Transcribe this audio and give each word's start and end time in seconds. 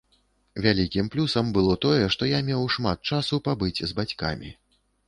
Вялікім 0.65 1.11
плюсам 1.17 1.53
было 1.59 1.77
тое, 1.85 2.01
што 2.17 2.33
я 2.33 2.43
меў 2.51 2.67
шмат 2.79 2.99
часу 3.15 3.45
пабыць 3.51 3.77
з 3.79 3.91
бацькамі. 4.03 4.51